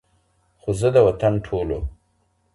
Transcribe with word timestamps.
خو 0.59 0.69
زه 0.79 0.87
د 0.93 0.97
وطن 1.07 1.33
ټولو 1.47 1.79